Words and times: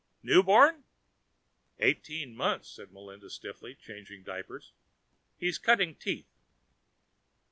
"Newborn?" 0.23 0.83
"Eighteen 1.77 2.35
months," 2.35 2.67
said 2.71 2.91
Melinda 2.91 3.29
stiffly, 3.29 3.75
changing 3.75 4.23
diapers. 4.23 4.73
"He's 5.37 5.59
cutting 5.59 5.93
teeth." 5.93 6.33